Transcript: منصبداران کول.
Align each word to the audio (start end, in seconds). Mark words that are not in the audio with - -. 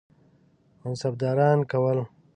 منصبداران 0.81 1.59
کول. 1.71 1.97